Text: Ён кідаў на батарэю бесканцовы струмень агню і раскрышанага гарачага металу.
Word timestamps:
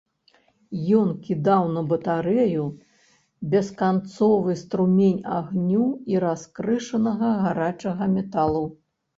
Ён 0.99 1.09
кідаў 1.25 1.63
на 1.73 1.83
батарэю 1.91 2.63
бесканцовы 3.51 4.57
струмень 4.63 5.21
агню 5.37 5.85
і 6.15 6.23
раскрышанага 6.27 7.33
гарачага 7.47 8.05
металу. 8.17 8.65